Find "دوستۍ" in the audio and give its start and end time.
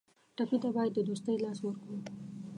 1.07-1.35